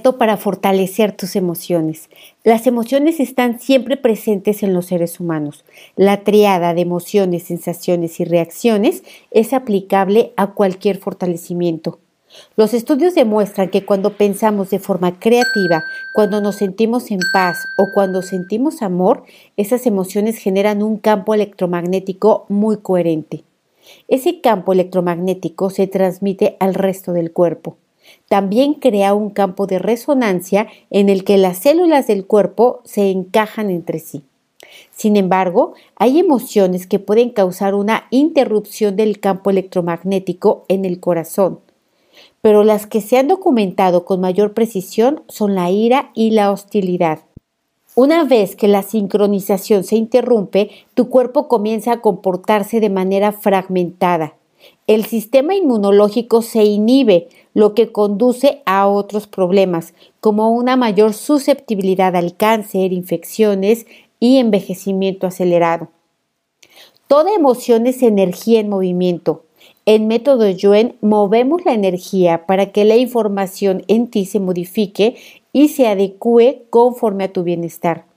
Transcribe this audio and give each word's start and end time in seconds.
Para 0.00 0.38
fortalecer 0.38 1.12
tus 1.12 1.36
emociones. 1.36 2.08
Las 2.44 2.66
emociones 2.66 3.20
están 3.20 3.60
siempre 3.60 3.98
presentes 3.98 4.62
en 4.62 4.72
los 4.72 4.86
seres 4.86 5.20
humanos. 5.20 5.66
La 5.96 6.24
triada 6.24 6.72
de 6.72 6.80
emociones, 6.80 7.42
sensaciones 7.42 8.18
y 8.18 8.24
reacciones 8.24 9.02
es 9.30 9.52
aplicable 9.52 10.32
a 10.36 10.52
cualquier 10.54 10.96
fortalecimiento. 10.96 11.98
Los 12.56 12.72
estudios 12.72 13.14
demuestran 13.14 13.68
que 13.68 13.84
cuando 13.84 14.16
pensamos 14.16 14.70
de 14.70 14.78
forma 14.78 15.18
creativa, 15.18 15.84
cuando 16.14 16.40
nos 16.40 16.56
sentimos 16.56 17.10
en 17.10 17.20
paz 17.30 17.58
o 17.76 17.92
cuando 17.92 18.22
sentimos 18.22 18.80
amor, 18.80 19.24
esas 19.58 19.84
emociones 19.84 20.38
generan 20.38 20.82
un 20.82 20.96
campo 20.96 21.34
electromagnético 21.34 22.46
muy 22.48 22.78
coherente. 22.78 23.44
Ese 24.08 24.40
campo 24.40 24.72
electromagnético 24.72 25.68
se 25.68 25.86
transmite 25.86 26.56
al 26.60 26.72
resto 26.72 27.12
del 27.12 27.30
cuerpo 27.32 27.76
también 28.32 28.72
crea 28.72 29.12
un 29.12 29.28
campo 29.28 29.66
de 29.66 29.78
resonancia 29.78 30.66
en 30.88 31.10
el 31.10 31.22
que 31.22 31.36
las 31.36 31.58
células 31.58 32.06
del 32.06 32.24
cuerpo 32.24 32.80
se 32.82 33.10
encajan 33.10 33.68
entre 33.68 33.98
sí. 33.98 34.22
Sin 34.90 35.18
embargo, 35.18 35.74
hay 35.96 36.18
emociones 36.18 36.86
que 36.86 36.98
pueden 36.98 37.28
causar 37.28 37.74
una 37.74 38.04
interrupción 38.08 38.96
del 38.96 39.20
campo 39.20 39.50
electromagnético 39.50 40.64
en 40.68 40.86
el 40.86 40.98
corazón, 40.98 41.60
pero 42.40 42.64
las 42.64 42.86
que 42.86 43.02
se 43.02 43.18
han 43.18 43.28
documentado 43.28 44.06
con 44.06 44.22
mayor 44.22 44.54
precisión 44.54 45.24
son 45.28 45.54
la 45.54 45.70
ira 45.70 46.10
y 46.14 46.30
la 46.30 46.52
hostilidad. 46.52 47.18
Una 47.96 48.24
vez 48.24 48.56
que 48.56 48.66
la 48.66 48.82
sincronización 48.82 49.84
se 49.84 49.96
interrumpe, 49.96 50.70
tu 50.94 51.10
cuerpo 51.10 51.48
comienza 51.48 51.92
a 51.92 52.00
comportarse 52.00 52.80
de 52.80 52.88
manera 52.88 53.32
fragmentada. 53.32 54.36
El 54.86 55.04
sistema 55.04 55.54
inmunológico 55.54 56.42
se 56.42 56.64
inhibe, 56.64 57.28
lo 57.54 57.74
que 57.74 57.92
conduce 57.92 58.62
a 58.66 58.86
otros 58.88 59.26
problemas, 59.26 59.94
como 60.20 60.50
una 60.50 60.76
mayor 60.76 61.12
susceptibilidad 61.12 62.16
al 62.16 62.36
cáncer, 62.36 62.92
infecciones 62.92 63.86
y 64.20 64.38
envejecimiento 64.38 65.26
acelerado. 65.26 65.88
Toda 67.08 67.34
emoción 67.34 67.86
es 67.86 68.02
energía 68.02 68.60
en 68.60 68.68
movimiento. 68.68 69.44
En 69.84 70.06
método 70.06 70.48
Yuen 70.48 70.96
movemos 71.00 71.64
la 71.64 71.74
energía 71.74 72.46
para 72.46 72.72
que 72.72 72.84
la 72.84 72.96
información 72.96 73.82
en 73.88 74.08
ti 74.08 74.24
se 74.24 74.40
modifique 74.40 75.16
y 75.52 75.68
se 75.68 75.88
adecue 75.88 76.64
conforme 76.70 77.24
a 77.24 77.32
tu 77.32 77.42
bienestar. 77.42 78.11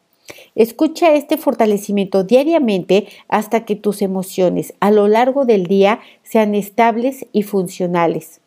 Escucha 0.55 1.13
este 1.13 1.37
fortalecimiento 1.37 2.23
diariamente 2.23 3.07
hasta 3.27 3.65
que 3.65 3.75
tus 3.75 4.01
emociones 4.01 4.73
a 4.79 4.91
lo 4.91 5.07
largo 5.07 5.45
del 5.45 5.65
día 5.65 5.99
sean 6.23 6.55
estables 6.55 7.25
y 7.31 7.43
funcionales. 7.43 8.41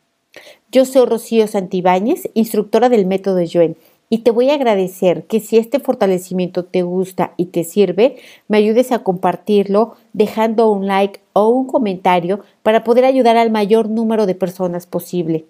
Yo 0.71 0.85
soy 0.85 1.07
Rocío 1.07 1.47
Santibáñez, 1.47 2.29
instructora 2.35 2.89
del 2.89 3.07
método 3.07 3.43
Yuen, 3.43 3.77
y 4.11 4.19
te 4.19 4.31
voy 4.31 4.51
a 4.51 4.55
agradecer 4.55 5.25
que 5.25 5.41
si 5.41 5.59
este 5.59 5.81
fortalecimiento 5.81 6.65
te 6.65 6.83
gusta 6.83 7.35
y 7.37 7.47
te 7.47 7.63
sirve, 7.65 8.17
me 8.49 8.57
ayudes 8.57 8.91
a 8.91 9.01
compartirlo 9.01 9.97
dejando 10.15 10.71
un 10.71 10.87
like 10.87 11.21
o 11.35 11.49
un 11.49 11.67
comentario 11.67 12.41
para 12.63 12.85
poder 12.85 13.05
ayudar 13.05 13.37
al 13.37 13.51
mayor 13.51 13.91
número 13.91 14.25
de 14.27 14.35
personas 14.35 14.87
posible. 14.87 15.45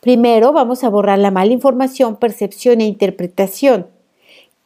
Primero 0.00 0.52
vamos 0.52 0.84
a 0.84 0.88
borrar 0.88 1.18
la 1.18 1.30
mala 1.30 1.52
información, 1.52 2.16
percepción 2.16 2.80
e 2.80 2.86
interpretación, 2.86 3.86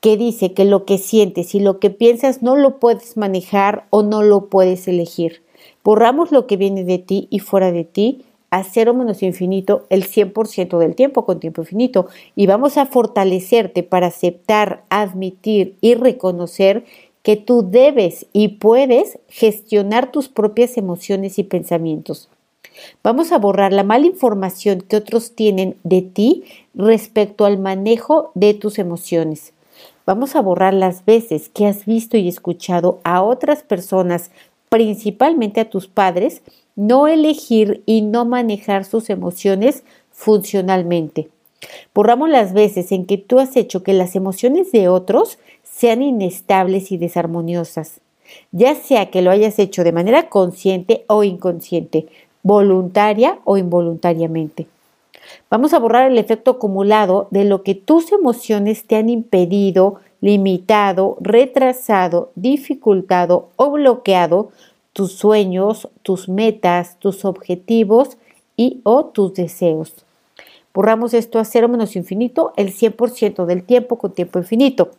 que 0.03 0.17
dice 0.17 0.53
que 0.53 0.65
lo 0.65 0.85
que 0.85 0.99
sientes 0.99 1.55
y 1.55 1.61
lo 1.61 1.79
que 1.79 1.89
piensas 1.89 2.43
no 2.43 2.57
lo 2.57 2.81
puedes 2.81 3.17
manejar 3.17 3.87
o 3.91 4.03
no 4.03 4.25
lo 4.25 4.47
puedes 4.47 4.89
elegir. 4.89 5.43
Borramos 5.85 6.33
lo 6.33 6.49
que 6.49 6.57
viene 6.57 6.83
de 6.83 6.99
ti 6.99 7.29
y 7.31 7.39
fuera 7.39 7.71
de 7.71 7.85
ti 7.85 8.25
a 8.51 8.65
cero 8.65 8.95
menos 8.95 9.23
infinito 9.23 9.87
el 9.91 10.05
100% 10.05 10.79
del 10.79 10.97
tiempo 10.97 11.25
con 11.25 11.39
tiempo 11.39 11.63
infinito 11.63 12.09
y 12.35 12.49
vamos 12.49 12.79
a 12.79 12.87
fortalecerte 12.87 13.85
para 13.85 14.09
aceptar, 14.09 14.83
admitir 14.91 15.77
y 15.81 15.95
reconocer 15.95 16.85
que 17.23 17.37
tú 17.37 17.71
debes 17.71 18.27
y 18.33 18.49
puedes 18.49 19.21
gestionar 19.29 20.11
tus 20.11 20.29
propias 20.29 20.77
emociones 20.79 21.39
y 21.39 21.45
pensamientos. 21.45 22.29
Vamos 23.05 23.31
a 23.31 23.39
borrar 23.39 23.73
la 23.73 23.85
mala 23.85 24.07
información 24.07 24.81
que 24.81 24.97
otros 24.97 25.37
tienen 25.37 25.77
de 25.85 26.03
ti 26.03 26.43
respecto 26.75 27.45
al 27.45 27.61
manejo 27.61 28.33
de 28.35 28.55
tus 28.55 28.81
emociones. 28.81 29.53
Vamos 30.05 30.35
a 30.35 30.41
borrar 30.41 30.75
las 30.75 31.05
veces 31.05 31.49
que 31.49 31.67
has 31.67 31.87
visto 31.87 32.17
y 32.17 32.29
escuchado 32.29 32.99
a 33.05 33.23
otras 33.23 33.63
personas, 33.63 34.33
principalmente 34.69 35.61
a 35.61 35.71
tus 35.71 35.87
padres, 35.87 36.43
no 36.75 37.07
elegir 37.07 37.83
y 37.87 38.03
no 38.03 38.25
manejar 38.25 38.85
sus 38.85 39.11
emociones 39.11 39.85
funcionalmente. 40.11 41.29
Borramos 41.95 42.29
las 42.29 42.53
veces 42.53 42.91
en 42.91 43.07
que 43.07 43.19
tú 43.19 43.39
has 43.39 43.57
hecho 43.57 43.85
que 43.85 43.93
las 43.93 44.17
emociones 44.17 44.73
de 44.73 44.89
otros 44.89 45.39
sean 45.63 46.03
inestables 46.03 46.91
y 46.91 46.97
desarmoniosas, 46.97 48.01
ya 48.51 48.75
sea 48.75 49.11
que 49.11 49.23
lo 49.23 49.31
hayas 49.31 49.59
hecho 49.61 49.85
de 49.85 49.93
manera 49.93 50.29
consciente 50.29 51.05
o 51.07 51.23
inconsciente, 51.23 52.07
voluntaria 52.43 53.39
o 53.45 53.57
involuntariamente. 53.57 54.67
Vamos 55.53 55.75
a 55.75 55.79
borrar 55.79 56.11
el 56.11 56.17
efecto 56.17 56.53
acumulado 56.53 57.29
de 57.31 57.45
lo 57.45 57.63
que 57.63 57.75
tus 57.75 58.11
emociones 58.11 58.87
te 58.87 58.97
han 58.97 59.11
impedido, 59.11 59.97
limitado, 60.23 61.19
retrasado, 61.21 62.31
dificultado 62.37 63.51
o 63.57 63.71
bloqueado 63.73 64.49
tus 64.95 65.13
sueños, 65.13 65.91
tus 66.03 66.31
metas, 66.31 66.99
tus 67.01 67.27
objetivos 67.27 68.17
y 68.57 68.81
o 68.85 69.05
tus 69.05 69.35
deseos. 69.35 70.07
Borramos 70.73 71.13
esto 71.13 71.39
a 71.39 71.45
cero 71.45 71.69
menos 71.69 71.97
infinito 71.97 72.55
el 72.57 72.73
100% 72.73 73.45
del 73.45 73.63
tiempo 73.63 73.99
con 73.99 74.15
tiempo 74.15 74.39
infinito. 74.39 74.93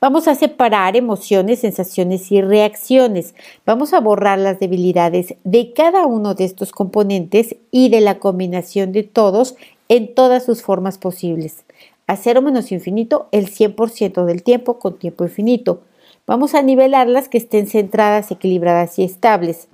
Vamos 0.00 0.28
a 0.28 0.34
separar 0.34 0.96
emociones, 0.96 1.60
sensaciones 1.60 2.30
y 2.32 2.40
reacciones. 2.40 3.34
Vamos 3.66 3.92
a 3.92 4.00
borrar 4.00 4.38
las 4.38 4.58
debilidades 4.58 5.34
de 5.44 5.72
cada 5.72 6.06
uno 6.06 6.34
de 6.34 6.44
estos 6.44 6.72
componentes 6.72 7.56
y 7.70 7.88
de 7.88 8.00
la 8.00 8.18
combinación 8.18 8.92
de 8.92 9.02
todos 9.02 9.56
en 9.88 10.14
todas 10.14 10.44
sus 10.44 10.62
formas 10.62 10.98
posibles. 10.98 11.64
A 12.06 12.16
cero 12.16 12.42
menos 12.42 12.72
infinito 12.72 13.28
el 13.32 13.46
100% 13.50 14.24
del 14.24 14.42
tiempo 14.42 14.78
con 14.78 14.98
tiempo 14.98 15.24
infinito. 15.24 15.82
Vamos 16.26 16.54
a 16.54 16.62
nivelarlas 16.62 17.28
que 17.28 17.38
estén 17.38 17.66
centradas, 17.66 18.30
equilibradas 18.30 18.98
y 18.98 19.04
estables. 19.04 19.68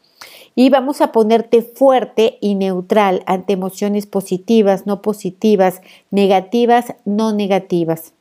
Y 0.55 0.71
vamos 0.71 1.03
a 1.03 1.13
ponerte 1.13 1.61
fuerte 1.63 2.39
y 2.41 2.55
neutral 2.55 3.23
ante 3.27 3.53
emociones 3.53 4.07
positivas, 4.07 4.87
no 4.87 5.03
positivas, 5.03 5.83
negativas, 6.11 6.95
no 7.05 7.33
negativas. 7.35 8.15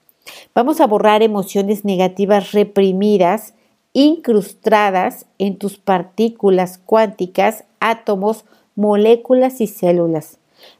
Vamos 0.53 0.81
a 0.81 0.87
borrar 0.87 1.21
emociones 1.23 1.85
negativas 1.85 2.51
reprimidas, 2.51 3.53
incrustadas 3.93 5.25
en 5.37 5.57
tus 5.57 5.77
partículas 5.77 6.77
cuánticas, 6.77 7.65
átomos, 7.79 8.45
moléculas 8.75 9.61
y 9.61 9.67
células. 9.67 10.37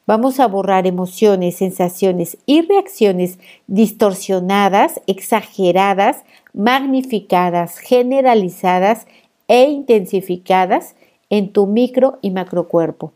Vamos 0.07 0.39
a 0.39 0.47
borrar 0.47 0.87
emociones, 0.87 1.57
sensaciones 1.57 2.37
y 2.45 2.61
reacciones 2.61 3.39
distorsionadas, 3.67 5.01
exageradas, 5.07 6.23
magnificadas, 6.53 7.77
generalizadas 7.77 9.07
e 9.47 9.69
intensificadas 9.69 10.95
en 11.29 11.51
tu 11.51 11.67
micro 11.67 12.19
y 12.21 12.31
macrocuerpo. 12.31 13.13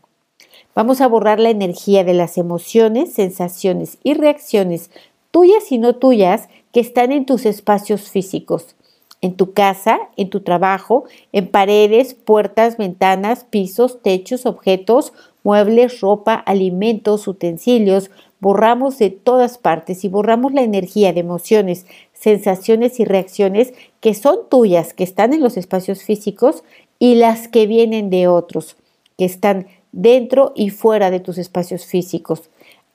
Vamos 0.74 1.00
a 1.00 1.08
borrar 1.08 1.40
la 1.40 1.50
energía 1.50 2.04
de 2.04 2.14
las 2.14 2.38
emociones, 2.38 3.12
sensaciones 3.12 3.98
y 4.04 4.14
reacciones 4.14 4.90
tuyas 5.30 5.70
y 5.70 5.78
no 5.78 5.96
tuyas 5.96 6.48
que 6.72 6.80
están 6.80 7.12
en 7.12 7.26
tus 7.26 7.46
espacios 7.46 8.10
físicos, 8.10 8.76
en 9.20 9.36
tu 9.36 9.52
casa, 9.52 9.98
en 10.16 10.30
tu 10.30 10.40
trabajo, 10.40 11.04
en 11.32 11.48
paredes, 11.48 12.14
puertas, 12.14 12.76
ventanas, 12.76 13.44
pisos, 13.44 14.02
techos, 14.02 14.46
objetos, 14.46 15.12
muebles, 15.42 16.00
ropa, 16.00 16.34
alimentos, 16.34 17.28
utensilios, 17.28 18.10
borramos 18.40 18.98
de 18.98 19.10
todas 19.10 19.58
partes 19.58 20.04
y 20.04 20.08
borramos 20.08 20.52
la 20.52 20.62
energía 20.62 21.12
de 21.12 21.20
emociones, 21.20 21.86
sensaciones 22.12 22.98
y 23.00 23.04
reacciones 23.04 23.74
que 24.00 24.14
son 24.14 24.48
tuyas, 24.48 24.94
que 24.94 25.04
están 25.04 25.34
en 25.34 25.42
los 25.42 25.56
espacios 25.56 26.02
físicos 26.02 26.64
y 26.98 27.14
las 27.16 27.48
que 27.48 27.66
vienen 27.66 28.10
de 28.10 28.28
otros, 28.28 28.76
que 29.18 29.24
están 29.24 29.66
dentro 29.92 30.52
y 30.54 30.70
fuera 30.70 31.10
de 31.10 31.20
tus 31.20 31.38
espacios 31.38 31.84
físicos. 31.84 32.50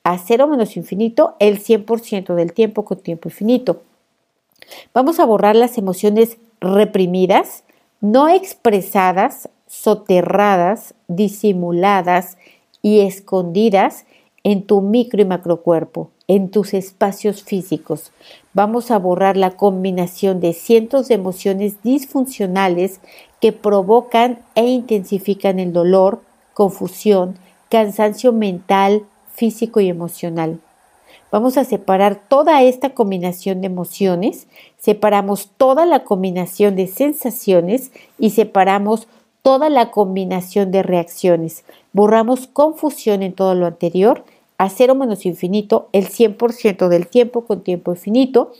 A 0.05 0.19
cero 0.19 0.45
menos 0.45 0.77
infinito, 0.77 1.35
el 1.39 1.59
100% 1.59 2.35
del 2.35 2.53
tiempo 2.53 2.85
con 2.85 2.99
tiempo 2.99 3.27
infinito. 3.27 3.81
Vamos 4.93 5.19
a 5.19 5.25
borrar 5.25 5.55
las 5.55 5.79
emociones 5.79 6.37
reprimidas, 6.61 7.63
no 8.01 8.29
expresadas, 8.29 9.49
soterradas, 9.65 10.93
disimuladas 11.07 12.37
y 12.83 12.99
escondidas 12.99 14.05
en 14.43 14.67
tu 14.67 14.81
micro 14.81 15.23
y 15.23 15.25
macrocuerpo, 15.25 16.11
en 16.27 16.51
tus 16.51 16.75
espacios 16.75 17.41
físicos. 17.41 18.11
Vamos 18.53 18.91
a 18.91 18.99
borrar 18.99 19.37
la 19.37 19.57
combinación 19.57 20.39
de 20.39 20.53
cientos 20.53 21.07
de 21.07 21.15
emociones 21.15 21.81
disfuncionales 21.81 22.99
que 23.41 23.53
provocan 23.53 24.37
e 24.53 24.67
intensifican 24.67 25.57
el 25.57 25.73
dolor, 25.73 26.21
confusión, 26.53 27.39
cansancio 27.69 28.31
mental, 28.33 29.07
físico 29.35 29.79
y 29.79 29.89
emocional. 29.89 30.59
Vamos 31.31 31.57
a 31.57 31.65
separar 31.65 32.21
toda 32.29 32.63
esta 32.63 32.91
combinación 32.91 33.61
de 33.61 33.67
emociones, 33.67 34.47
separamos 34.77 35.49
toda 35.57 35.85
la 35.85 36.03
combinación 36.03 36.75
de 36.75 36.87
sensaciones 36.87 37.91
y 38.17 38.29
separamos 38.29 39.07
toda 39.41 39.69
la 39.69 39.91
combinación 39.91 40.71
de 40.71 40.81
reacciones. 40.81 41.65
Borramos 41.93 42.47
confusión 42.47 43.21
en 43.21 43.33
todo 43.33 43.53
lo 43.53 43.65
anterior 43.65 44.23
a 44.57 44.69
cero 44.69 44.95
menos 44.95 45.25
infinito 45.25 45.89
el 45.91 46.07
100% 46.07 46.87
del 46.87 47.07
tiempo 47.07 47.45
con 47.45 47.61
tiempo 47.61 47.91
infinito 47.91 48.53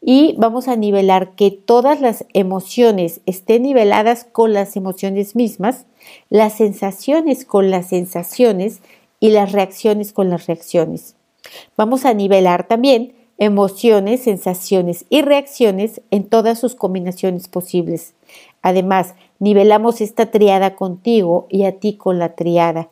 y 0.00 0.34
vamos 0.38 0.68
a 0.68 0.76
nivelar 0.76 1.34
que 1.36 1.50
todas 1.50 2.00
las 2.00 2.24
emociones 2.32 3.20
estén 3.26 3.62
niveladas 3.62 4.24
con 4.24 4.52
las 4.52 4.76
emociones 4.76 5.36
mismas, 5.36 5.86
las 6.28 6.54
sensaciones 6.54 7.44
con 7.44 7.70
las 7.70 7.88
sensaciones 7.88 8.80
y 9.22 9.30
las 9.30 9.52
reacciones 9.52 10.12
con 10.12 10.30
las 10.30 10.48
reacciones. 10.48 11.14
Vamos 11.76 12.04
a 12.04 12.12
nivelar 12.12 12.66
también 12.66 13.14
emociones, 13.38 14.24
sensaciones 14.24 15.04
y 15.10 15.22
reacciones 15.22 16.00
en 16.10 16.24
todas 16.24 16.58
sus 16.58 16.74
combinaciones 16.74 17.46
posibles. 17.46 18.14
Además, 18.62 19.14
nivelamos 19.38 20.00
esta 20.00 20.32
triada 20.32 20.74
contigo 20.74 21.46
y 21.50 21.66
a 21.66 21.78
ti 21.78 21.94
con 21.94 22.18
la 22.18 22.34
triada. 22.34 22.88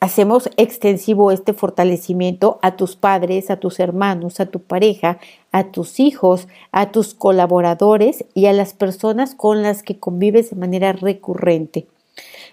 Hacemos 0.00 0.48
extensivo 0.56 1.30
este 1.30 1.52
fortalecimiento 1.52 2.58
a 2.62 2.76
tus 2.76 2.96
padres, 2.96 3.50
a 3.50 3.58
tus 3.58 3.80
hermanos, 3.80 4.40
a 4.40 4.46
tu 4.46 4.60
pareja, 4.60 5.18
a 5.52 5.72
tus 5.72 6.00
hijos, 6.00 6.48
a 6.72 6.90
tus 6.90 7.12
colaboradores 7.12 8.24
y 8.32 8.46
a 8.46 8.54
las 8.54 8.72
personas 8.72 9.34
con 9.34 9.62
las 9.62 9.82
que 9.82 9.98
convives 9.98 10.48
de 10.48 10.56
manera 10.56 10.94
recurrente. 10.94 11.86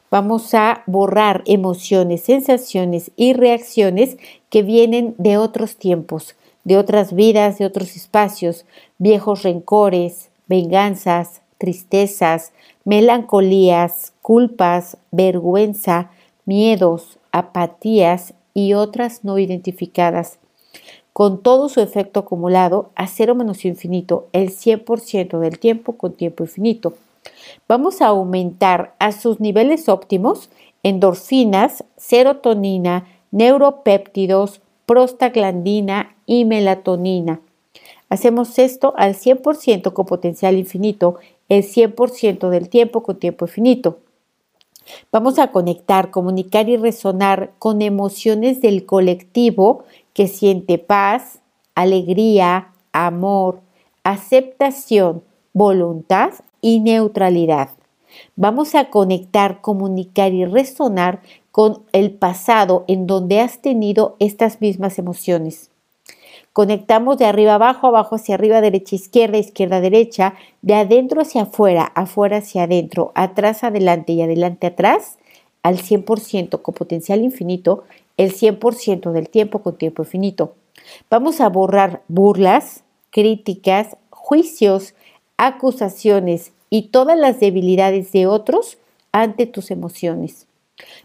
Vamos 0.10 0.54
a 0.54 0.84
borrar 0.86 1.44
emociones, 1.46 2.24
sensaciones 2.24 3.12
y 3.16 3.34
reacciones 3.34 4.18
que 4.50 4.64
vienen 4.64 5.16
de 5.18 5.38
otros 5.38 5.76
tiempos, 5.76 6.36
de 6.64 6.78
otras 6.78 7.14
vidas, 7.14 7.58
de 7.58 7.66
otros 7.66 7.96
espacios, 7.96 8.66
viejos 8.98 9.44
rencores, 9.44 10.30
venganzas, 10.48 11.42
tristezas, 11.58 12.54
melancolías, 12.86 14.14
culpas, 14.22 14.98
vergüenza, 15.12 16.12
miedos, 16.46 17.18
apatías 17.32 18.34
y 18.54 18.74
otras 18.74 19.24
no 19.24 19.38
identificadas. 19.38 20.40
Con 21.14 21.42
todo 21.42 21.68
su 21.68 21.82
efecto 21.82 22.22
acumulado 22.22 22.92
a 22.96 23.08
cero 23.08 23.36
menos 23.36 23.66
infinito, 23.66 24.28
el 24.34 24.52
100% 24.52 25.40
del 25.40 25.60
tiempo 25.60 25.98
con 25.98 26.14
tiempo 26.14 26.44
infinito. 26.44 26.94
Vamos 27.68 28.02
a 28.02 28.08
aumentar 28.08 28.96
a 29.00 29.12
sus 29.12 29.40
niveles 29.40 29.90
óptimos 29.90 30.50
endorfinas, 30.84 31.84
serotonina, 31.98 33.08
neuropéptidos, 33.32 34.62
prostaglandina 34.86 36.16
y 36.26 36.46
melatonina. 36.46 37.42
Hacemos 38.10 38.58
esto 38.58 38.94
al 38.96 39.16
100% 39.16 39.92
con 39.92 40.06
potencial 40.06 40.58
infinito, 40.58 41.18
el 41.50 41.64
100% 41.64 42.50
del 42.50 42.70
tiempo 42.70 43.04
con 43.04 43.20
tiempo 43.20 43.46
infinito. 43.46 44.00
Vamos 45.12 45.40
a 45.40 45.52
conectar, 45.52 46.10
comunicar 46.12 46.70
y 46.70 46.78
resonar 46.78 47.52
con 47.60 47.82
emociones 47.82 48.62
del 48.62 48.86
colectivo 48.86 49.84
que 50.14 50.28
siente 50.30 50.78
paz, 50.78 51.40
alegría, 51.76 52.72
amor, 52.94 53.60
aceptación, 54.04 55.22
voluntad 55.52 56.32
y 56.62 56.80
neutralidad. 56.80 57.70
Vamos 58.36 58.76
a 58.76 58.90
conectar, 58.90 59.62
comunicar 59.62 60.34
y 60.34 60.46
resonar 60.46 61.22
con 61.52 61.84
el 61.92 62.12
pasado 62.12 62.86
en 62.88 63.08
donde 63.08 63.40
has 63.40 63.62
tenido 63.62 64.16
estas 64.20 64.62
mismas 64.62 65.00
emociones. 65.00 65.72
Conectamos 66.54 67.20
de 67.20 67.26
arriba 67.26 67.56
abajo, 67.56 67.88
abajo 67.88 68.16
hacia 68.16 68.36
arriba, 68.36 68.62
derecha 68.62 68.96
izquierda, 68.96 69.38
izquierda 69.38 69.80
derecha, 69.80 70.34
de 70.64 70.74
adentro 70.74 71.22
hacia 71.22 71.44
afuera, 71.44 71.84
afuera 71.94 72.38
hacia 72.38 72.64
adentro, 72.64 73.12
atrás 73.14 73.64
adelante 73.64 74.14
y 74.14 74.24
adelante 74.24 74.66
atrás, 74.66 75.20
al 75.62 75.78
100% 75.78 76.62
con 76.62 76.74
potencial 76.74 77.22
infinito, 77.22 77.84
el 78.18 78.34
100% 78.34 79.12
del 79.12 79.30
tiempo 79.30 79.60
con 79.60 79.78
tiempo 79.78 80.02
infinito. 80.02 80.56
Vamos 81.12 81.42
a 81.42 81.50
borrar 81.50 82.02
burlas, 82.08 82.84
críticas, 83.12 83.98
juicios, 84.10 84.96
acusaciones 85.38 86.52
y 86.70 86.90
todas 86.90 87.18
las 87.18 87.40
debilidades 87.40 88.12
de 88.12 88.28
otros 88.28 88.78
ante 89.12 89.46
tus 89.46 89.72
emociones. 89.72 90.48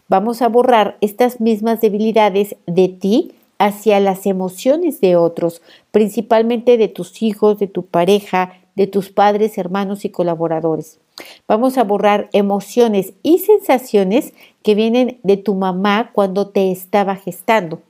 Vamos 0.07 0.41
a 0.41 0.49
borrar 0.49 0.97
estas 1.01 1.39
mismas 1.39 1.81
debilidades 1.81 2.55
de 2.67 2.89
ti 2.89 3.33
hacia 3.57 3.99
las 3.99 4.25
emociones 4.25 4.99
de 5.01 5.15
otros, 5.15 5.61
principalmente 5.91 6.77
de 6.77 6.87
tus 6.87 7.21
hijos, 7.21 7.59
de 7.59 7.67
tu 7.67 7.85
pareja, 7.85 8.59
de 8.75 8.87
tus 8.87 9.09
padres, 9.09 9.57
hermanos 9.57 10.05
y 10.05 10.09
colaboradores. 10.09 10.99
Vamos 11.47 11.77
a 11.77 11.83
borrar 11.83 12.29
emociones 12.33 13.13
y 13.21 13.39
sensaciones 13.39 14.33
que 14.63 14.75
vienen 14.75 15.19
de 15.23 15.37
tu 15.37 15.55
mamá 15.55 16.11
cuando 16.13 16.49
te 16.49 16.71
estaba 16.71 17.15
gestando. 17.15 17.81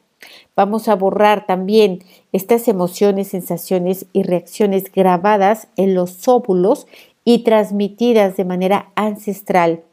Vamos 0.55 0.87
a 0.87 0.95
borrar 0.95 1.45
también 1.45 2.03
estas 2.31 2.67
emociones, 2.67 3.29
sensaciones 3.29 4.05
y 4.13 4.23
reacciones 4.23 4.91
grabadas 4.91 5.67
en 5.75 5.95
los 5.95 6.27
óvulos 6.27 6.87
y 7.25 7.39
transmitidas 7.39 8.37
de 8.37 8.45
manera 8.45 8.91
ancestral 8.95 9.83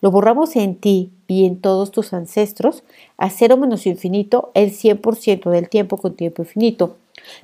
lo 0.00 0.10
borramos 0.10 0.56
en 0.56 0.76
ti 0.76 1.10
y 1.26 1.46
en 1.46 1.60
todos 1.60 1.90
tus 1.90 2.12
ancestros 2.12 2.84
a 3.16 3.30
cero 3.30 3.56
menos 3.56 3.86
infinito 3.86 4.50
el 4.54 4.72
100% 4.72 5.50
del 5.50 5.68
tiempo 5.68 5.96
con 5.96 6.14
tiempo 6.14 6.42
infinito. 6.42 6.96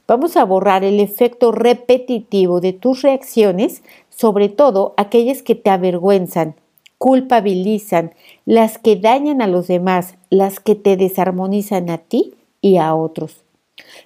Vamos 0.07 0.37
a 0.37 0.45
borrar 0.45 0.85
el 0.85 1.01
efecto 1.01 1.51
repetitivo 1.51 2.61
de 2.61 2.73
tus 2.73 3.03
reacciones, 3.03 3.83
sobre 4.11 4.49
todo 4.49 4.95
aquellas 4.97 5.43
que 5.43 5.55
te 5.55 5.71
avergüenzan, 5.71 6.55
culpabilizan, 7.03 8.13
las 8.47 8.79
que 8.79 8.95
dañan 8.95 9.43
a 9.43 9.49
los 9.49 9.67
demás, 9.67 10.15
las 10.31 10.61
que 10.61 10.77
te 10.77 10.97
desarmonizan 10.97 11.91
a 11.91 11.99
ti 11.99 12.35
y 12.61 12.77
a 12.77 12.95
otros. 12.95 13.43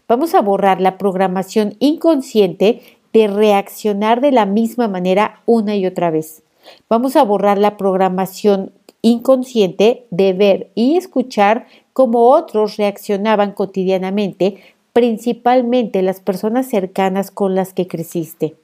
Vamos 0.09 0.35
a 0.35 0.41
borrar 0.41 0.81
la 0.81 0.97
programación 0.97 1.77
inconsciente 1.79 2.81
de 3.13 3.27
reaccionar 3.27 4.23
de 4.23 4.33
la 4.33 4.47
misma 4.47 4.89
manera 4.89 5.43
una 5.45 5.77
y 5.77 5.85
otra 5.85 6.11
vez. 6.11 6.43
Vamos 6.89 7.17
a 7.17 7.23
borrar 7.23 7.59
la 7.59 7.77
programación 7.77 8.73
inconsciente 9.03 10.07
de 10.11 10.33
ver 10.33 10.71
y 10.75 10.97
escuchar 10.97 11.67
cómo 11.93 12.31
otros 12.31 12.79
reaccionaban 12.79 13.53
cotidianamente, 13.53 14.57
principalmente 14.95 16.01
las 16.01 16.21
personas 16.21 16.71
cercanas 16.71 17.31
con 17.31 17.55
las 17.55 17.75
que 17.75 17.87
creciste. 17.87 18.55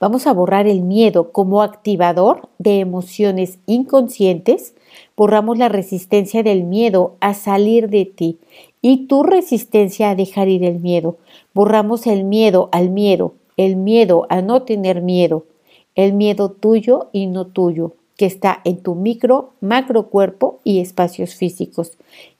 Vamos 0.00 0.26
a 0.26 0.32
borrar 0.32 0.66
el 0.66 0.82
miedo 0.82 1.32
como 1.32 1.62
activador 1.62 2.48
de 2.58 2.80
emociones 2.80 3.58
inconscientes. 3.66 4.74
Borramos 5.16 5.58
la 5.58 5.68
resistencia 5.68 6.42
del 6.42 6.64
miedo 6.64 7.16
a 7.20 7.34
salir 7.34 7.88
de 7.88 8.04
ti 8.04 8.38
y 8.80 9.06
tu 9.06 9.22
resistencia 9.22 10.10
a 10.10 10.14
dejar 10.14 10.48
ir 10.48 10.64
el 10.64 10.80
miedo. 10.80 11.18
Borramos 11.54 12.06
el 12.06 12.24
miedo 12.24 12.68
al 12.72 12.90
miedo, 12.90 13.34
el 13.56 13.76
miedo 13.76 14.26
a 14.28 14.42
no 14.42 14.62
tener 14.62 15.02
miedo, 15.02 15.46
el 15.94 16.12
miedo 16.12 16.50
tuyo 16.50 17.08
y 17.12 17.26
no 17.26 17.46
tuyo, 17.46 17.92
que 18.16 18.26
está 18.26 18.60
en 18.64 18.82
tu 18.82 18.94
micro, 18.94 19.50
macro 19.60 20.08
cuerpo 20.08 20.58
y 20.64 20.80
espacios 20.80 21.34
físicos. 21.34 21.92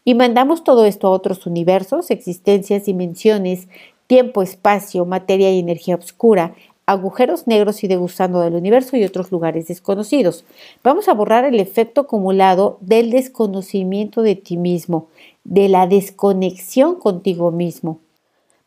Y 0.05 0.15
mandamos 0.15 0.65
todo 0.65 0.85
esto 0.85 1.07
a 1.07 1.11
otros 1.11 1.47
universos, 1.47 2.11
existencias, 2.11 2.87
dimensiones, 2.87 3.69
tiempo, 4.09 4.43
espacio, 4.43 5.05
materia 5.07 5.51
y 5.53 5.61
energía 5.61 5.95
oscura, 5.95 6.55
agujeros 6.87 7.47
negros 7.47 7.85
y 7.85 7.89
degustando 7.89 8.41
del 8.41 8.55
universo 8.55 8.97
y 8.97 9.05
otros 9.05 9.31
lugares 9.31 9.69
desconocidos. 9.69 10.45
Vamos 10.83 11.09
a 11.09 11.15
borrar 11.15 11.45
el 11.45 11.61
efecto 11.61 12.03
acumulado 12.03 12.79
del 12.81 13.11
desconocimiento 13.11 14.23
de 14.23 14.37
ti 14.37 14.57
mismo, 14.57 15.09
de 15.45 15.69
la 15.69 15.87
desconexión 15.87 16.97
contigo 16.97 17.51
mismo. 17.51 18.01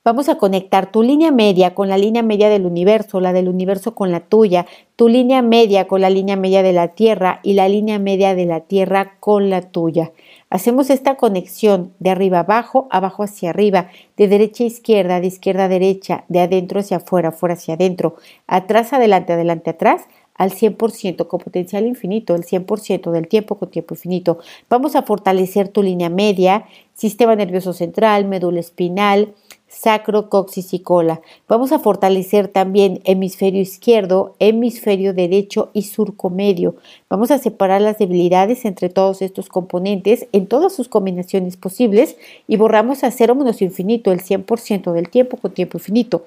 Vamos 0.06 0.30
a 0.30 0.36
conectar 0.38 0.92
tu 0.92 1.02
línea 1.02 1.32
media 1.32 1.74
con 1.74 1.90
la 1.90 1.98
línea 1.98 2.22
media 2.22 2.48
del 2.48 2.68
universo, 2.68 3.20
la 3.20 3.34
del 3.34 3.50
universo 3.50 3.96
con 3.96 4.12
la 4.12 4.20
tuya, 4.20 4.68
tu 4.96 5.10
línea 5.10 5.42
media 5.42 5.88
con 5.88 6.00
la 6.00 6.12
línea 6.12 6.36
media 6.36 6.62
de 6.62 6.74
la 6.74 6.90
Tierra 6.90 7.40
y 7.42 7.54
la 7.54 7.68
línea 7.68 7.98
media 7.98 8.36
de 8.36 8.46
la 8.46 8.60
Tierra 8.60 9.16
con 9.20 9.50
la 9.50 9.64
tuya. 9.64 10.12
Hacemos 10.52 10.92
esta 10.92 11.16
conexión 11.16 11.92
de 11.98 12.12
arriba 12.12 12.42
abajo, 12.42 12.88
abajo 12.92 13.24
hacia 13.24 13.50
arriba, 13.50 13.90
de 14.16 14.28
derecha 14.28 14.64
a 14.64 14.68
izquierda, 14.68 15.20
de 15.20 15.26
izquierda 15.26 15.64
a 15.64 15.70
derecha, 15.70 16.24
de 16.28 16.42
adentro 16.42 16.82
hacia 16.82 16.98
afuera, 16.98 17.30
afuera 17.30 17.56
hacia 17.56 17.74
adentro, 17.74 18.16
atrás, 18.46 18.94
adelante, 18.94 19.34
adelante, 19.34 19.72
atrás, 19.72 20.04
al 20.36 20.52
100% 20.52 21.28
con 21.28 21.40
potencial 21.40 21.88
infinito, 21.88 22.36
el 22.36 22.44
100% 22.44 23.10
del 23.10 23.28
tiempo 23.28 23.56
con 23.56 23.72
tiempo 23.72 23.96
infinito. 23.96 24.38
Vamos 24.70 24.96
a 24.96 25.02
fortalecer 25.02 25.70
tu 25.70 25.82
línea 25.82 26.10
media, 26.10 26.66
sistema 26.94 27.36
nervioso 27.36 27.74
central, 27.74 28.26
médula 28.26 28.60
espinal, 28.60 29.34
sacro, 29.76 30.30
coxis 30.30 30.74
y 30.74 30.80
cola. 30.80 31.22
Vamos 31.48 31.72
a 31.72 31.80
fortalecer 31.80 32.48
también 32.48 33.02
hemisferio 33.04 33.62
izquierdo, 33.62 34.36
hemisferio 34.40 35.14
derecho 35.14 35.70
y 35.74 35.84
surco 35.84 36.30
medio. 36.30 36.76
Vamos 37.10 37.32
a 37.32 37.38
separar 37.38 37.82
las 37.82 37.98
debilidades 37.98 38.66
entre 38.66 38.90
todos 38.90 39.22
estos 39.22 39.50
componentes 39.50 40.28
en 40.32 40.48
todas 40.48 40.74
sus 40.74 40.88
combinaciones 40.88 41.58
posibles 41.58 42.18
y 42.48 42.58
borramos 42.58 43.04
a 43.04 43.12
cero 43.12 43.36
menos 43.36 43.62
infinito 43.62 44.12
el 44.12 44.22
100% 44.22 44.94
del 44.94 45.10
tiempo 45.10 45.38
con 45.38 45.52
tiempo 45.52 45.78
infinito. 45.78 46.26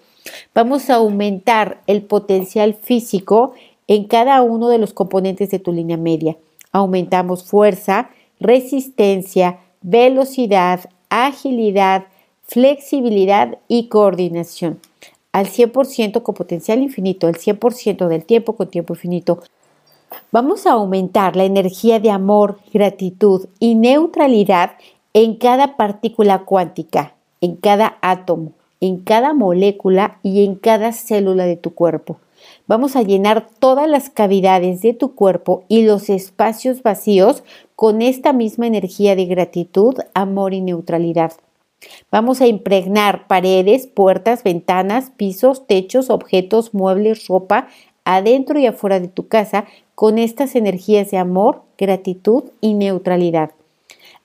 Vamos 0.54 0.90
a 0.90 0.96
aumentar 0.96 1.80
el 1.86 2.02
potencial 2.02 2.74
físico 2.74 3.54
en 3.86 4.04
cada 4.04 4.42
uno 4.42 4.68
de 4.68 4.78
los 4.78 4.92
componentes 4.92 5.50
de 5.50 5.58
tu 5.58 5.72
línea 5.72 5.96
media. 5.96 6.36
Aumentamos 6.70 7.44
fuerza, 7.44 8.10
resistencia, 8.38 9.60
velocidad, 9.80 10.90
agilidad, 11.08 12.06
flexibilidad 12.48 13.58
y 13.68 13.88
coordinación. 13.88 14.80
Al 15.32 15.46
100% 15.46 16.22
con 16.22 16.34
potencial 16.34 16.82
infinito, 16.82 17.28
el 17.28 17.36
100% 17.36 18.08
del 18.08 18.24
tiempo 18.24 18.54
con 18.54 18.68
tiempo 18.70 18.94
infinito. 18.94 19.42
Vamos 20.32 20.66
a 20.66 20.72
aumentar 20.72 21.36
la 21.36 21.44
energía 21.44 22.00
de 22.00 22.10
amor, 22.10 22.58
gratitud 22.72 23.46
y 23.60 23.74
neutralidad 23.74 24.72
en 25.12 25.36
cada 25.36 25.76
partícula 25.76 26.40
cuántica, 26.44 27.14
en 27.42 27.56
cada 27.56 27.98
átomo, 28.00 28.52
en 28.80 29.00
cada 29.00 29.34
molécula 29.34 30.18
y 30.22 30.44
en 30.44 30.54
cada 30.54 30.92
célula 30.92 31.44
de 31.44 31.56
tu 31.56 31.74
cuerpo. 31.74 32.16
Vamos 32.66 32.96
a 32.96 33.02
llenar 33.02 33.46
todas 33.58 33.88
las 33.88 34.08
cavidades 34.08 34.80
de 34.80 34.94
tu 34.94 35.14
cuerpo 35.14 35.64
y 35.68 35.82
los 35.82 36.08
espacios 36.08 36.82
vacíos 36.82 37.42
con 37.76 38.00
esta 38.00 38.32
misma 38.32 38.66
energía 38.66 39.16
de 39.16 39.26
gratitud, 39.26 39.96
amor 40.14 40.54
y 40.54 40.62
neutralidad. 40.62 41.32
Vamos 42.10 42.40
a 42.40 42.46
impregnar 42.46 43.26
paredes, 43.26 43.86
puertas, 43.86 44.42
ventanas, 44.42 45.12
pisos, 45.16 45.66
techos, 45.66 46.10
objetos, 46.10 46.74
muebles, 46.74 47.26
ropa, 47.26 47.68
adentro 48.04 48.58
y 48.58 48.66
afuera 48.66 49.00
de 49.00 49.08
tu 49.08 49.28
casa 49.28 49.66
con 49.94 50.18
estas 50.18 50.56
energías 50.56 51.10
de 51.10 51.18
amor, 51.18 51.62
gratitud 51.76 52.44
y 52.60 52.74
neutralidad. 52.74 53.52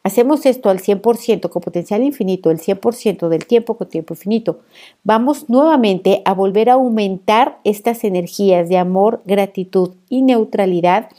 Hacemos 0.04 0.46
esto 0.46 0.70
al 0.70 0.80
100% 0.80 1.50
con 1.50 1.62
potencial 1.62 2.04
infinito, 2.04 2.52
el 2.52 2.60
100% 2.60 3.30
del 3.30 3.46
tiempo 3.46 3.78
con 3.78 3.88
tiempo 3.88 4.14
infinito. 4.14 4.60
Vamos 5.04 5.50
nuevamente 5.50 6.22
a 6.26 6.34
volver 6.34 6.70
a 6.70 6.74
aumentar 6.74 7.60
estas 7.64 8.04
energías 8.04 8.68
de 8.68 8.78
amor, 8.78 9.22
gratitud 9.26 9.92
y 10.10 10.22
neutralidad 10.22 11.10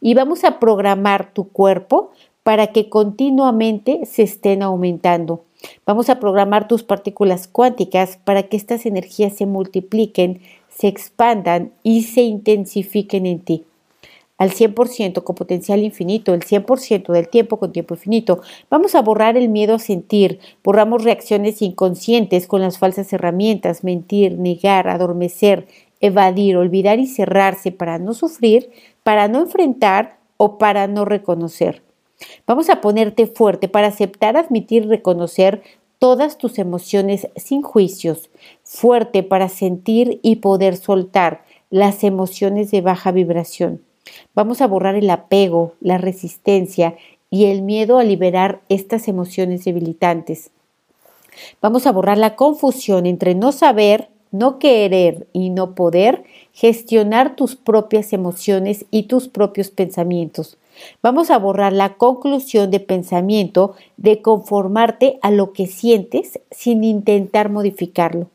y 0.00 0.14
vamos 0.14 0.42
a 0.42 0.58
programar 0.58 1.32
tu 1.32 1.48
cuerpo 1.48 2.10
para 2.42 2.68
que 2.68 2.88
continuamente 2.88 4.04
se 4.06 4.24
estén 4.24 4.62
aumentando. 4.62 5.44
Vamos 5.86 6.08
a 6.08 6.20
programar 6.20 6.68
tus 6.68 6.82
partículas 6.82 7.48
cuánticas 7.48 8.18
para 8.24 8.44
que 8.44 8.56
estas 8.56 8.86
energías 8.86 9.34
se 9.36 9.46
multipliquen, 9.46 10.40
se 10.68 10.88
expandan 10.88 11.72
y 11.82 12.04
se 12.04 12.22
intensifiquen 12.22 13.26
en 13.26 13.40
ti 13.40 13.64
al 14.42 14.50
100% 14.50 15.22
con 15.22 15.36
potencial 15.36 15.84
infinito, 15.84 16.34
el 16.34 16.40
100% 16.40 17.12
del 17.12 17.28
tiempo 17.28 17.58
con 17.58 17.70
tiempo 17.72 17.94
infinito. 17.94 18.40
Vamos 18.70 18.96
a 18.96 19.00
borrar 19.00 19.36
el 19.36 19.48
miedo 19.48 19.76
a 19.76 19.78
sentir, 19.78 20.40
borramos 20.64 21.04
reacciones 21.04 21.62
inconscientes 21.62 22.48
con 22.48 22.60
las 22.60 22.76
falsas 22.76 23.12
herramientas, 23.12 23.84
mentir, 23.84 24.38
negar, 24.38 24.88
adormecer, 24.88 25.68
evadir, 26.00 26.56
olvidar 26.56 26.98
y 26.98 27.06
cerrarse 27.06 27.70
para 27.70 28.00
no 28.00 28.14
sufrir, 28.14 28.70
para 29.04 29.28
no 29.28 29.38
enfrentar 29.38 30.18
o 30.38 30.58
para 30.58 30.88
no 30.88 31.04
reconocer. 31.04 31.82
Vamos 32.46 32.70
a 32.70 32.80
ponerte 32.80 33.26
fuerte 33.26 33.68
para 33.68 33.88
aceptar, 33.88 34.36
admitir, 34.36 34.88
reconocer 34.88 35.62
todas 35.98 36.36
tus 36.36 36.58
emociones 36.58 37.28
sin 37.36 37.62
juicios, 37.62 38.30
fuerte 38.64 39.22
para 39.22 39.48
sentir 39.48 40.18
y 40.22 40.36
poder 40.36 40.76
soltar 40.76 41.44
las 41.70 42.04
emociones 42.04 42.70
de 42.70 42.80
baja 42.80 43.12
vibración. 43.12 43.82
Vamos 44.34 44.60
a 44.60 44.66
borrar 44.66 44.94
el 44.94 45.08
apego, 45.10 45.74
la 45.80 45.98
resistencia 45.98 46.96
y 47.30 47.46
el 47.46 47.62
miedo 47.62 47.98
a 47.98 48.04
liberar 48.04 48.60
estas 48.68 49.08
emociones 49.08 49.64
debilitantes. 49.64 50.50
Vamos 51.60 51.86
a 51.86 51.92
borrar 51.92 52.18
la 52.18 52.36
confusión 52.36 53.06
entre 53.06 53.34
no 53.34 53.52
saber, 53.52 54.08
no 54.32 54.58
querer 54.58 55.26
y 55.32 55.50
no 55.50 55.74
poder 55.74 56.24
gestionar 56.52 57.36
tus 57.36 57.56
propias 57.56 58.12
emociones 58.12 58.86
y 58.90 59.04
tus 59.04 59.28
propios 59.28 59.70
pensamientos. 59.70 60.58
Vamos 61.02 61.30
a 61.30 61.38
borrar 61.38 61.72
la 61.72 61.94
conclusión 61.94 62.70
de 62.70 62.80
pensamiento 62.80 63.74
de 63.96 64.22
conformarte 64.22 65.18
a 65.22 65.30
lo 65.30 65.52
que 65.52 65.66
sientes 65.66 66.40
sin 66.50 66.84
intentar 66.84 67.50
modificarlo. 67.50 68.28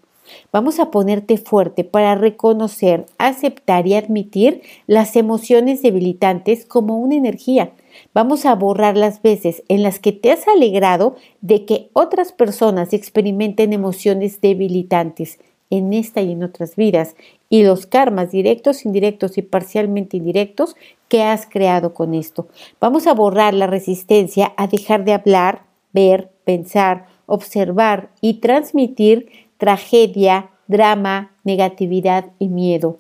Vamos 0.52 0.80
a 0.80 0.92
ponerte 0.92 1.38
fuerte 1.38 1.84
para 1.84 2.16
reconocer, 2.16 3.06
aceptar 3.18 3.88
y 3.88 3.96
admitir 3.96 4.62
las 4.86 5.16
emociones 5.16 5.82
debilitantes 5.82 6.66
como 6.66 6.98
una 6.98 7.16
energía. 7.16 7.72
Vamos 8.14 8.46
a 8.46 8.56
borrar 8.56 8.98
las 8.98 9.22
veces 9.22 9.64
en 9.70 9.84
las 9.84 10.00
que 10.00 10.12
te 10.12 10.32
has 10.32 10.48
alegrado 10.48 11.16
de 11.42 11.66
que 11.66 11.90
otras 11.94 12.32
personas 12.32 12.94
experimenten 12.94 13.74
emociones 13.74 14.42
debilitantes 14.42 15.40
en 15.70 15.94
esta 15.94 16.22
y 16.22 16.32
en 16.32 16.44
otras 16.44 16.76
vidas 16.76 17.16
y 17.50 17.64
los 17.64 17.86
karmas 17.86 18.32
directos, 18.32 18.86
indirectos 18.86 19.38
y 19.38 19.42
parcialmente 19.42 20.18
indirectos 20.18 20.76
que 21.08 21.24
has 21.24 21.46
creado 21.46 21.94
con 21.94 22.14
esto. 22.14 22.48
Vamos 22.80 23.08
a 23.08 23.14
borrar 23.14 23.54
la 23.54 23.68
resistencia 23.68 24.54
a 24.58 24.68
dejar 24.68 25.06
de 25.06 25.14
hablar, 25.14 25.64
ver, 25.94 26.32
pensar, 26.44 27.08
observar 27.26 28.10
y 28.22 28.36
transmitir 28.36 29.30
tragedia, 29.58 30.50
drama, 30.68 31.32
negatividad 31.44 32.26
y 32.40 32.50
miedo. 32.50 33.00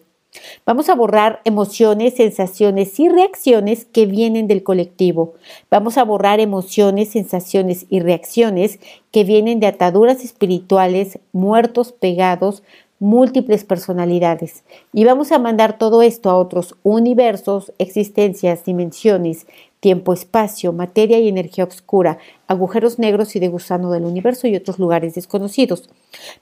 Vamos 0.66 0.90
a 0.90 0.96
borrar 0.96 1.42
emociones, 1.46 2.16
sensaciones 2.16 3.00
y 3.00 3.10
reacciones 3.10 3.86
que 3.86 4.06
vienen 4.06 4.48
del 4.48 4.64
colectivo. 4.64 5.34
Vamos 5.72 5.98
a 5.98 6.04
borrar 6.04 6.40
emociones, 6.40 7.10
sensaciones 7.10 7.86
y 7.90 8.02
reacciones 8.02 8.80
que 9.12 9.24
vienen 9.24 9.60
de 9.60 9.68
ataduras 9.68 10.24
espirituales, 10.24 11.20
muertos 11.32 11.92
pegados, 11.92 12.64
múltiples 13.00 13.63
personalidades. 13.63 14.63
Y 14.94 15.06
vamos 15.06 15.32
a 15.32 15.39
mandar 15.39 15.77
todo 15.77 16.01
esto 16.01 16.30
a 16.30 16.38
otros 16.38 16.75
universos, 16.84 17.72
existencias, 17.77 18.66
dimensiones, 18.66 19.46
tiempo, 19.80 20.13
espacio, 20.13 20.74
materia 20.74 21.20
y 21.20 21.27
energía 21.27 21.63
oscura, 21.63 22.18
agujeros 22.48 23.00
negros 23.00 23.36
y 23.36 23.39
de 23.39 23.48
gusano 23.48 23.92
del 23.92 24.06
universo 24.06 24.48
y 24.48 24.56
otros 24.56 24.80
lugares 24.80 25.16
desconocidos. 25.16 25.89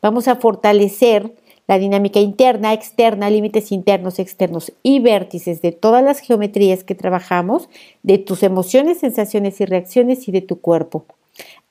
Vamos 0.02 0.28
a 0.28 0.38
fortalecer 0.38 1.34
la 1.68 1.80
dinámica 1.80 2.20
interna, 2.20 2.74
externa, 2.74 3.30
límites 3.30 3.72
internos, 3.72 4.20
externos 4.20 4.72
y 4.84 5.00
vértices 5.00 5.62
de 5.62 5.72
todas 5.72 6.04
las 6.04 6.20
geometrías 6.20 6.84
que 6.84 6.96
trabajamos, 6.96 7.70
de 8.04 8.20
tus 8.20 8.44
emociones, 8.44 9.00
sensaciones 9.00 9.60
y 9.62 9.66
reacciones 9.66 10.28
y 10.28 10.32
de 10.32 10.42
tu 10.42 10.62
cuerpo. 10.62 11.06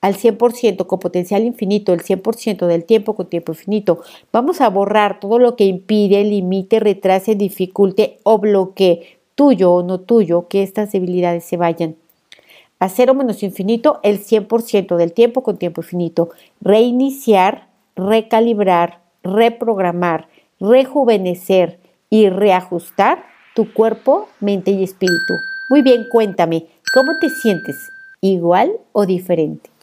Al 0.05 0.13
100% 0.13 0.85
con 0.85 0.99
potencial 0.99 1.43
infinito, 1.45 1.91
el 1.91 2.03
100% 2.03 2.67
del 2.67 2.85
tiempo 2.85 3.15
con 3.15 3.25
tiempo 3.25 3.53
infinito. 3.53 4.01
Vamos 4.31 4.61
a 4.61 4.69
borrar 4.69 5.19
todo 5.19 5.39
lo 5.39 5.55
que 5.55 5.63
impide, 5.65 6.23
limite, 6.23 6.79
retrase, 6.79 7.33
dificulte 7.33 8.19
o 8.21 8.37
bloquee 8.37 9.17
tuyo 9.33 9.73
o 9.73 9.81
no 9.81 10.01
tuyo, 10.01 10.47
que 10.47 10.61
estas 10.61 10.91
debilidades 10.91 11.45
se 11.45 11.57
vayan. 11.57 11.95
A 12.77 12.87
cero 12.87 13.15
menos 13.15 13.41
infinito, 13.41 13.99
el 14.03 14.23
100% 14.23 14.95
del 14.95 15.11
tiempo 15.11 15.41
con 15.41 15.57
tiempo 15.57 15.81
infinito. 15.81 16.29
Reiniciar, 16.61 17.69
recalibrar, 17.95 19.01
reprogramar, 19.23 20.27
rejuvenecer 20.59 21.79
y 22.11 22.29
reajustar 22.29 23.23
tu 23.55 23.73
cuerpo, 23.73 24.29
mente 24.39 24.69
y 24.69 24.83
espíritu. 24.83 25.33
Muy 25.67 25.81
bien, 25.81 26.05
cuéntame, 26.11 26.67
¿cómo 26.93 27.17
te 27.19 27.31
sientes? 27.31 27.89
¿Igual 28.21 28.71
o 28.91 29.07
diferente? 29.07 29.74